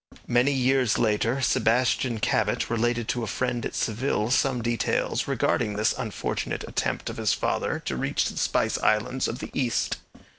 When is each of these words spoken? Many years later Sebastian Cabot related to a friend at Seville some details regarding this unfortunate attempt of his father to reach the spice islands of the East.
Many 0.25 0.51
years 0.51 0.97
later 0.97 1.41
Sebastian 1.41 2.19
Cabot 2.19 2.71
related 2.71 3.07
to 3.09 3.21
a 3.21 3.27
friend 3.27 3.63
at 3.67 3.75
Seville 3.75 4.31
some 4.31 4.63
details 4.63 5.27
regarding 5.27 5.75
this 5.75 5.93
unfortunate 5.95 6.67
attempt 6.67 7.11
of 7.11 7.17
his 7.17 7.33
father 7.33 7.83
to 7.85 7.95
reach 7.95 8.25
the 8.25 8.37
spice 8.39 8.79
islands 8.79 9.27
of 9.27 9.37
the 9.37 9.51
East. 9.53 9.97